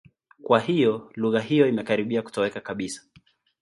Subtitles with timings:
[0.43, 3.03] Kwa hiyo lugha hiyo imekaribia kutoweka kabisa.